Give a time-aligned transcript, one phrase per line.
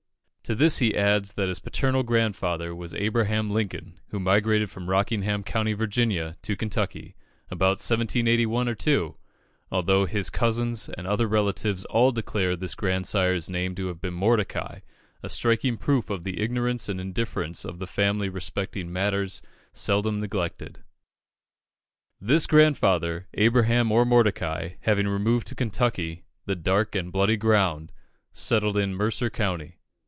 [0.45, 5.43] To this he adds that his paternal grandfather was Abraham Lincoln, who migrated from Rockingham,
[5.43, 7.15] County Virginia, to Kentucky,
[7.49, 9.15] "about 1781 or 2,"
[9.71, 14.79] although his cousins and other relatives all declare this grandsire's name to have been Mordecai
[15.23, 19.41] a striking proof of the ignorance and indifference of the family respecting matters
[19.71, 20.83] seldom neglected.
[22.19, 27.93] This grandfather, Abraham or Mordecai, having removed to Kentucky, "the dark and bloody ground,"
[28.33, 29.77] settled in Mercer County.